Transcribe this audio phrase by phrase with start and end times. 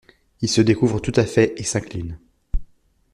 [0.41, 2.17] Il se découvre tout à fait et s’incline.